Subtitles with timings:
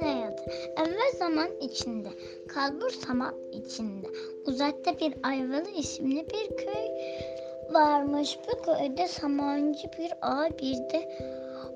[0.00, 0.50] Günün hayatı.
[0.76, 2.08] Evvel zaman içinde,
[2.48, 4.06] kalbur saman içinde.
[4.46, 6.88] Uzakta bir Ayvalı isimli bir köy
[7.70, 8.38] varmış.
[8.48, 11.18] Bu köyde samancı bir ağa bir de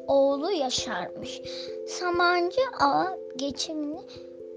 [0.06, 1.42] oğlu yaşarmış.
[1.88, 4.00] Samancı ağa geçimini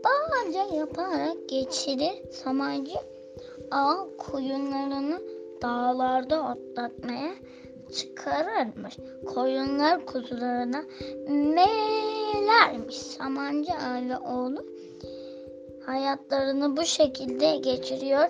[0.03, 2.31] bağca yaparak geçirir.
[2.31, 2.97] Samancı
[3.71, 5.21] ağa koyunlarını
[5.61, 7.33] dağlarda otlatmaya
[7.93, 8.97] çıkarırmış.
[9.33, 10.83] Koyunlar kuzularına
[12.33, 12.95] melermiş.
[12.95, 13.71] Samancı
[14.09, 14.65] ve oğlu
[15.85, 18.29] hayatlarını bu şekilde geçiriyor.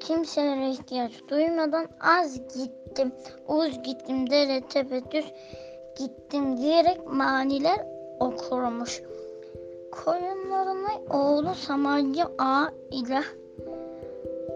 [0.00, 3.12] Kimselere ihtiyaç duymadan az gittim,
[3.48, 5.32] uz gittim, dere tepe düz
[5.98, 7.86] gittim diyerek maniler
[8.20, 9.02] okurmuş.
[10.04, 13.22] Koyunlarına oğlu Samancı Ağa ile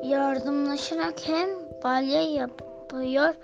[0.02, 1.48] yardımlaşarak hem
[1.84, 3.34] balya yapıyor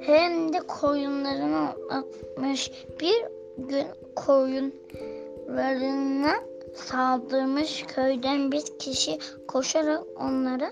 [0.00, 2.72] hem de koyunlarını atmış.
[3.00, 6.34] Bir gün koyunlarına
[6.74, 10.70] saldırmış köyden bir kişi koşarak onlara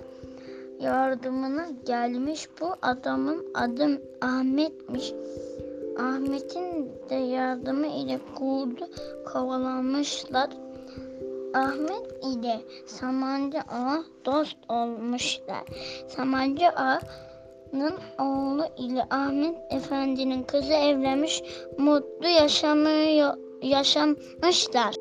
[0.80, 2.48] yardımına gelmiş.
[2.60, 5.12] Bu adamın adı Ahmet'miş.
[5.98, 8.88] Ahmet'in de yardımı ile kurdu
[9.33, 10.48] kovalanmışlar.
[11.55, 15.64] Ahmet ile Samancı Ağa dost olmuşlar.
[16.08, 16.69] Samancı
[17.73, 21.42] Ağa'nın oğlu ile Ahmet Efendi'nin kızı evlenmiş,
[21.78, 24.95] mutlu yaşamıyor, yaşamışlar.